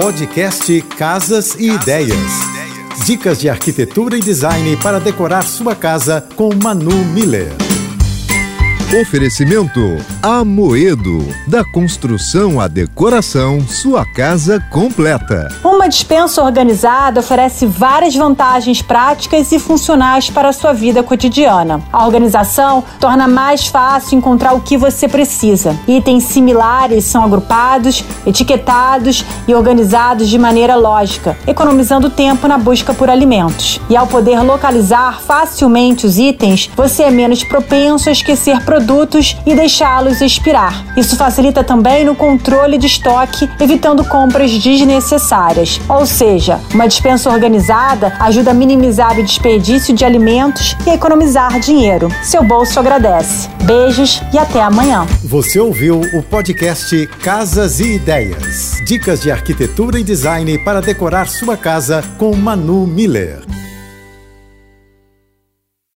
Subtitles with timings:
[0.00, 2.16] Podcast Casas e Ideias.
[3.04, 7.69] Dicas de arquitetura e design para decorar sua casa com Manu Miller.
[8.92, 11.24] Oferecimento Amoedo.
[11.46, 15.48] Da construção à decoração, sua casa completa.
[15.62, 21.80] Uma dispensa organizada oferece várias vantagens práticas e funcionais para a sua vida cotidiana.
[21.92, 25.76] A organização torna mais fácil encontrar o que você precisa.
[25.86, 33.08] Itens similares são agrupados, etiquetados e organizados de maneira lógica, economizando tempo na busca por
[33.08, 33.80] alimentos.
[33.88, 39.36] E ao poder localizar facilmente os itens, você é menos propenso a esquecer produtos produtos
[39.44, 40.84] e deixá-los expirar.
[40.96, 45.80] Isso facilita também no controle de estoque, evitando compras desnecessárias.
[45.88, 51.60] Ou seja, uma dispensa organizada ajuda a minimizar o desperdício de alimentos e a economizar
[51.60, 52.08] dinheiro.
[52.22, 53.48] Seu bolso agradece.
[53.64, 55.06] Beijos e até amanhã.
[55.24, 58.80] Você ouviu o podcast Casas e Ideias.
[58.86, 63.59] Dicas de arquitetura e design para decorar sua casa com Manu Miller.